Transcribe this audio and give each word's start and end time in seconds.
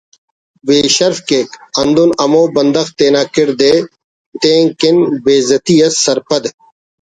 بے 0.65 0.77
شرف 0.95 1.17
کیک 1.27 1.49
ہندن 1.77 2.09
ہمو 2.21 2.43
بندغ 2.55 2.87
تینا 2.97 3.21
کڑد 3.33 3.59
ءِ 3.71 3.73
تین 4.41 4.65
کن 4.79 4.97
بے 5.23 5.35
عزتی 5.41 5.75
اس 5.85 5.93
سرپد 6.03 6.43